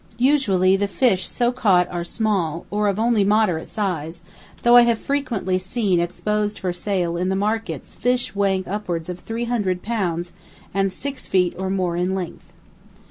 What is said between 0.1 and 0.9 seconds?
Usually the